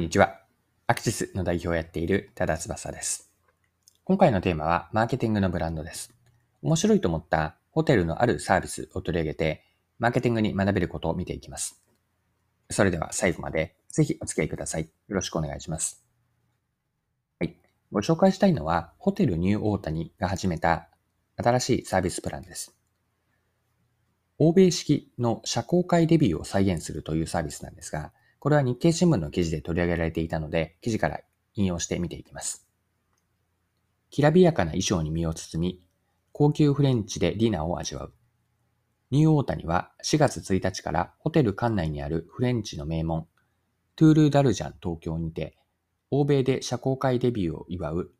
[0.00, 0.40] んにちは。
[0.86, 3.30] アクシスの代表をやっている多田翼です。
[4.04, 6.14] 今回のテーマはマーケティングのブランドです。
[6.62, 9.62] 面白いと思ったホテルのあるサービスを取り上げて、
[9.98, 11.82] マーケティングに学べることを見ていきます。
[12.70, 14.84] それでは最後までぜひお付き合いください。
[14.84, 16.02] よろしくお願いします。
[17.38, 17.54] はい。
[17.92, 20.88] ご紹介したいのは、ホテルニューオータニが始めた
[21.36, 22.74] 新しいサービスプランです。
[24.38, 31.20] 欧米式の社交界レビューを再現するというサービスなんですが、これは日経新聞の記事で取り上げられていたので、記事から
[31.54, 32.66] 引用して見ていきます。
[34.10, 35.86] きらびやかな衣装に身を包み、
[36.32, 38.14] 高級フレンチでディナーを味わう。
[39.10, 43.28] ニューオータニは4月1日からホテル館内にあるフレンチの名門、
[43.94, 45.58] トゥール・ダルジャン東京にて、
[46.10, 48.10] 欧米で社交界デビューを祝う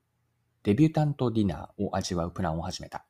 [0.62, 3.06] デビュタントディナーを味わうプランを始めた。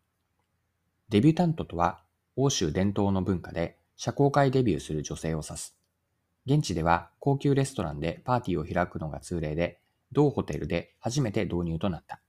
[1.08, 2.04] デビュタントとは
[2.36, 5.79] 欧州伝統の文化で社交界デビューする女性を指す。
[6.52, 9.78] 現地では高級レストランでパーティーを開くのが通例で、
[10.10, 12.20] 同ホテルで初めて導入となった。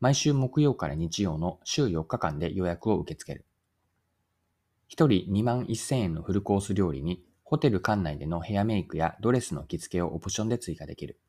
[0.00, 3.44] 毎週木曜から日曜の週4日間で予約を受け付ける。
[4.88, 11.20] 1人2万1000円のフルコース料理に、ホテル館内でのヘアメイクやドレスの着付けをオプションで追加できる。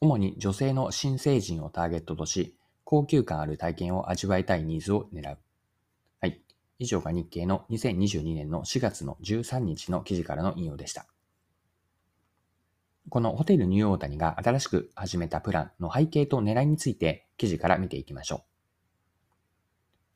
[0.00, 5.38] 主に女性の新成人をターゲットとし、高級感ある体験を味わいたいニーズを狙う。
[6.78, 11.06] 以上が日経の2022年の4月の13日の記事からの引用でした。
[13.08, 18.40] このホテルニューオータニが新しく始めたプランの背景と狙いについて記事から見ていきましょう。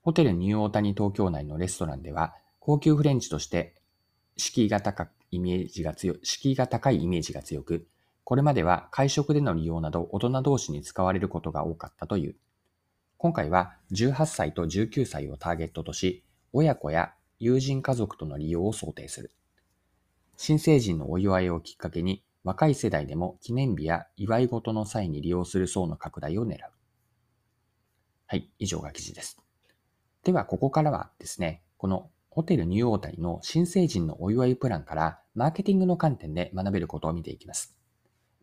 [0.03, 3.75] ホテルニューオータニ東京内のレストランでは高級フレンチとして
[4.37, 7.87] 敷居が高いイメージが強敷居が高いイメージが強く、
[8.25, 12.37] これまでは会食での利用など大人同士に使われることが多かったという。
[13.17, 19.33] 今回は18歳と19歳をターゲットとし、親子や友人家族との利用を想定する。
[20.37, 26.59] 新成人のお祝いをきっかけに、若い世代でも記念日や祝い事の際に利用する層の拡大を狙う。
[28.27, 29.41] はい、以上が記事です。
[30.25, 37.77] では、ここからはですね、このホテルニューオータニの新成人のお祝いプランからマーケティングの観点で学べることを見ていきます。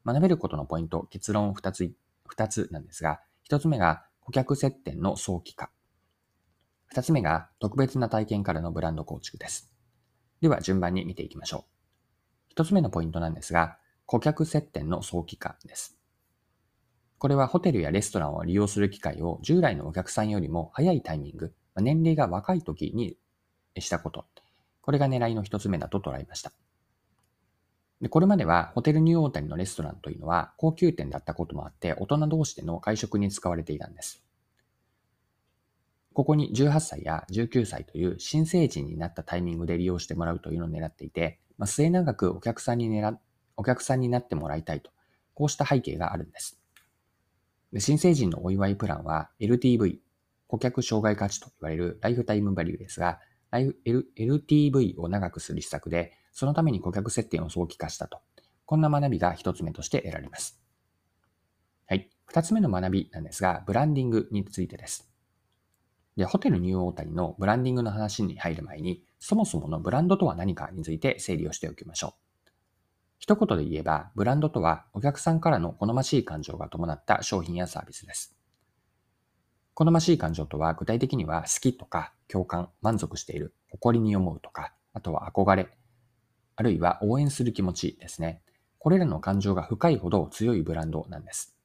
[0.05, 1.91] 学べることのポイント、結論2つ、
[2.29, 5.72] 2つなんですが、1つ目が顧客接点の早期化。
[6.89, 9.72] 二つ目が特別な体験からのブランド構築です。
[10.41, 11.72] では順番に見ていきましょう。
[12.50, 13.77] 一つ目のポイントなんですが、
[14.07, 15.99] 顧客接点の早期化です。
[17.19, 23.17] これはホテルやレストランを利用する機会を従来のお客さんよりも早いタイミング、年齢が若い時に
[23.78, 24.25] したこと。
[24.81, 26.51] これが狙いの一つ目だと捉えました。
[28.01, 34.23] でこれまではホテルニューオータニのレストランというのは高級店だったこともあって大人同士での会食に使われていたんです。
[36.14, 43.16] ここに18歳や19歳という新成人になったタイミングで利用してもらうというのを狙っていて、まあ、末永くお客さんに狙
[43.56, 44.92] お客さんになってもらいたいと、
[45.34, 46.59] こうした背景があるんです。
[47.72, 50.00] で新成人のお祝いプランは LTV、
[50.47, 53.20] 顧客障害価値と言われるライフタイムバリューですが、
[53.52, 58.20] LTV を長くする施策で、そのために顧客接点を早期化したと。
[58.66, 60.62] こんな学びが一つ目として得られます。
[61.88, 62.09] はい。
[62.26, 65.09] 二つ目の学びなんですが、ブランディングについてです。
[66.16, 72.30] で、ホテルニューオータニのブランディングの話に入る前に、そもそものブランドとは何かについて整理をしておきましょう。
[73.20, 78.36] 一言で言えば、ブランドとはお客さんからの好ましい感情が伴った商品やサービスです。
[79.74, 85.70] 好ましい感情とは具体的には好きとか共感、満足している、誇りに思うとか、あとは憧れ、
[86.56, 88.41] あるいは応援する気持ちですね。
[88.78, 91.59] これらの感情が深いほど強いブランドなんです。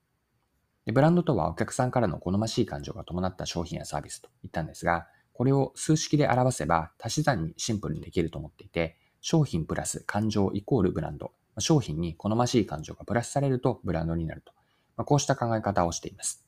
[0.86, 11.32] でブランドとはお客さんからの好ましい感情が伴った商品やサービスと言ったんですが、これを数式で表せば足し算にシンプルにできると思っていて、商品プラス感情イコールブランド。
[11.58, 14.52] 商品に好ましい感情がプラスされるとブランドになると。
[14.96, 16.44] まあ、こうした考え方をしています。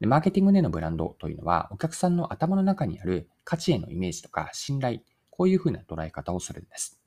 [0.00, 0.06] で。
[0.06, 7.00] マーケティングでのブランドというのは、お客さんの頭の中にある価値へのイメージとか信頼、こういうふうな捉え方をするんです。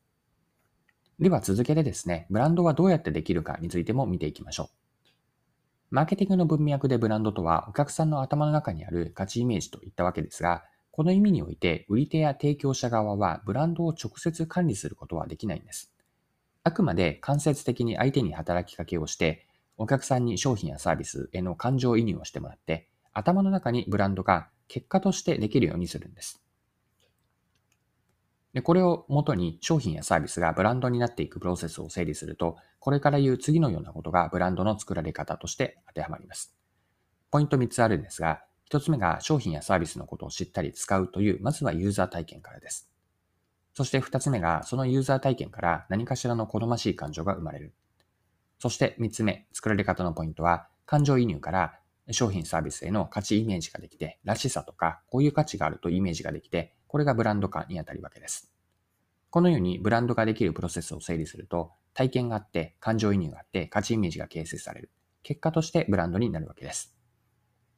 [1.19, 4.82] では続けてですね、ブランドはどうやってできるかについても見ていきましょう。
[5.93, 15.93] マーケティングの文脈でブランドとはお客さんの頭の中にある価値イメージといったわけですが、この意味において売り手や提供者側はブランドを直接管理することはできないんです。
[16.63, 19.45] あくまで間接的に相手に働きかけをして、
[19.77, 26.41] お客さんに商品やサービスへの感情移入をしてもらって、頭の中にブランドが結果としてできるようにするんです。
[28.53, 36.55] で、これを元に商品やサービスがブランドになっていくプロセスを整理すると、これから言う次のようなことがブランドの作られ方として当てはまります。
[37.31, 42.89] ポイント3つあるんですが、1つ目が商品やサービスのことを知ったり使うという、まずはユーザー体験からです。
[43.73, 47.73] そして二つ目が、そのユーザー体験から何かしらの好ましい感情が生まれる。
[48.59, 51.79] そして三つ目、作られ方のポイントは、感情移入から
[52.11, 58.53] 商品サービスへの価値イメージができて、らしさとか、こういう価値があるとイメージができて、これがブランド化にあたるわけです。
[59.31, 64.91] このようにブランドができるプロセスを整理すると、体験があって、感情移入があって、価値イメージが形成される。
[65.23, 66.95] 結果としてブランドになるわけです。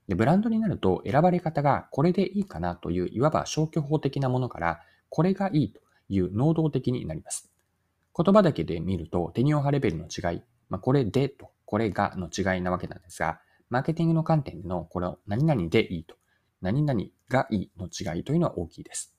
[0.09, 5.79] で、ブランドになると選ばれ方がこれでいいかなという、いわば消去法的なものから、これがいいと
[6.09, 7.49] いう能動的になります。
[8.21, 13.39] 言葉だけで見ると、テニオハレベルの違い、まあ、これでと、これがの違いなわけなんですが、
[13.69, 16.17] マーケティングの観点での、これを何々でいいと、
[16.61, 19.15] 何々がいいの違いというのは大きいです。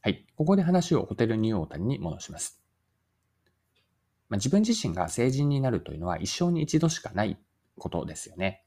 [0.00, 0.26] はい。
[0.36, 2.60] ここで話をホテルニューオータニに戻します。
[4.28, 7.38] まあ、自分自身が成人になるというのは一生に一度しかない
[7.76, 8.64] ことですよね。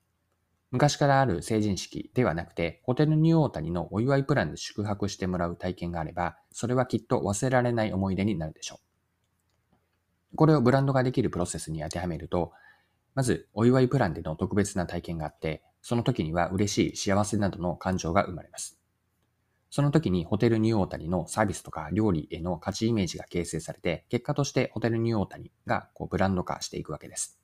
[0.71, 8.79] 昔からある成人式ではなくて、ホテルニューオータニのお祝いプランで宿泊してもらう体験があれば、それはきっと忘れられない思い出になるでしょ
[10.33, 10.35] う。
[10.37, 12.53] これをブランドができるプロセスに当てはめると、
[13.15, 18.77] まず、お祝いプランでの特別な体験があって、その時には嬉しい、幸せなどの感情が生まれます。
[19.69, 27.39] その時にホテルニューオータニのサービスとか料理への価値イメージが形成されて、結果としてホテルニューオータニがこうブランド化していくわけです。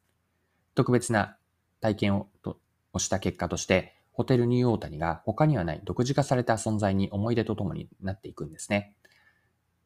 [0.76, 1.38] 特別な
[1.80, 2.60] 体験をと
[2.94, 8.94] をした結果として、ホテルニューオータニが他にはない独自化された存在に思い出とともになっていくんですね。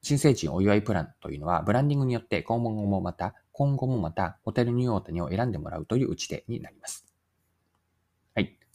[0.01, 7.10] 新成人お祝いプランというのは、ブランディングによって今後もまた、今後もまた、ホテルニューオータニを選んでもらうという打ち手になります。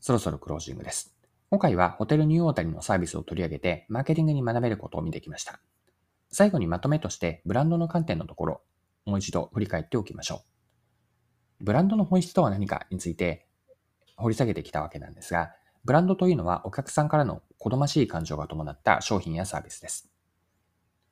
[0.06, 1.16] そろそろクロージングです。
[1.50, 5.58] 今回はホテルニューオータニのサービスを取り上げて、マーケティングに学べることを見てきました。
[6.30, 8.62] 最後にまとめとして、ブランドの観点のところ、
[9.04, 10.44] もう一度振り返っておきましょ
[11.60, 11.64] う。
[11.64, 13.48] ブランドの本質とは何かについて、
[14.16, 15.50] 掘り下げてきたわけなんですが、
[15.84, 20.08] ブランドというのはお客さんからの好ましい感情が伴った商品やサービスです。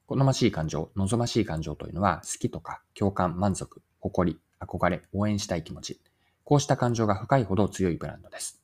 [0.07, 6.01] 好ましい感情、望ましい感情というのは好きとか共感、満足、誇り、憧れ、応援したい気持ち。
[6.45, 8.64] こうした感情が深いほど強いブランドです。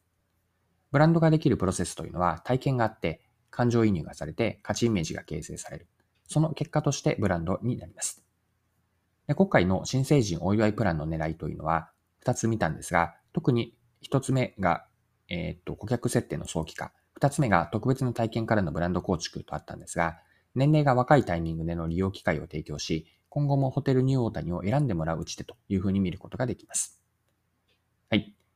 [0.91, 3.21] ブランドができるプロセスというのは体験があって
[3.51, 5.89] 感情移入がされて価値イメージが形成される。
[6.27, 8.23] その結果としてブランドになります。
[9.27, 11.91] で今回の新成人お祝いプランの狙いというのは
[12.25, 14.87] 2つ見たんですが、特に一つ目が、
[15.29, 16.93] えっ、と、顧客設定の早期化。
[17.15, 20.19] 二つ目が特別な体験からのブランド構築とあったんですが、
[20.55, 27.00] 年齢が若いタイミングでの利用機会を提供し、今後もホテルニューオータニを選んでもらう打ち手というふうに見ることができます。